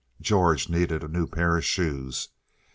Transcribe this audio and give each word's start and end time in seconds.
George 0.19 0.67
needed 0.67 1.03
a 1.03 1.07
new 1.07 1.27
pair 1.27 1.57
of 1.57 1.63
shoes. 1.63 2.29